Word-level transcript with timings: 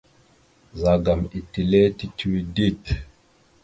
Ɓəzagaam 0.69 1.21
etelle 1.37 1.79
tituwe 1.97 2.39
dik. 2.55 2.83